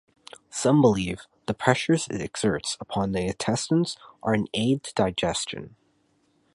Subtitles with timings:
[0.49, 5.75] Some believe the pressures it exerts upon the intestines are an aid to digestion.